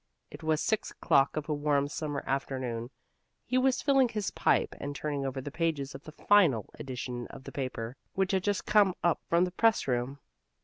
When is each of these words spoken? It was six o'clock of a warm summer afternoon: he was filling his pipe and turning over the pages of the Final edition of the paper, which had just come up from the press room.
It 0.31 0.41
was 0.41 0.61
six 0.61 0.89
o'clock 0.89 1.37
of 1.37 1.47
a 1.47 1.53
warm 1.53 1.87
summer 1.87 2.23
afternoon: 2.25 2.89
he 3.45 3.59
was 3.59 3.83
filling 3.83 4.09
his 4.09 4.31
pipe 4.31 4.73
and 4.79 4.95
turning 4.95 5.27
over 5.27 5.39
the 5.41 5.51
pages 5.51 5.93
of 5.93 6.05
the 6.05 6.11
Final 6.11 6.67
edition 6.79 7.27
of 7.27 7.43
the 7.43 7.51
paper, 7.51 7.97
which 8.15 8.31
had 8.31 8.43
just 8.43 8.65
come 8.65 8.95
up 9.03 9.21
from 9.29 9.45
the 9.45 9.51
press 9.51 9.87
room. 9.87 10.17